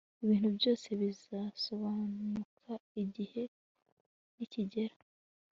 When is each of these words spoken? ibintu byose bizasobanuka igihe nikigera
ibintu 0.23 0.49
byose 0.57 0.87
bizasobanuka 1.01 2.71
igihe 3.03 3.41
nikigera 4.35 4.95